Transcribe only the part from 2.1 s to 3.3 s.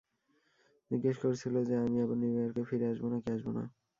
নিউইয়র্কে ফিরে আসবো নাকি